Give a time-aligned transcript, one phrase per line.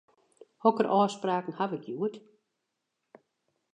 [0.63, 2.15] Hokker ôfspraken haw ik hjoed?